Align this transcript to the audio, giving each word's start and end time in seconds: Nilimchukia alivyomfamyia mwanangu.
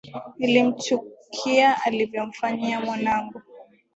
Nilimchukia 0.39 1.75
alivyomfamyia 1.85 2.79
mwanangu. 2.81 3.41